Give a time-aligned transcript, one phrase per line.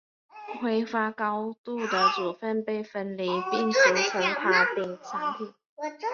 [0.59, 5.53] 挥发度高的组分被分离开并形成塔顶产品。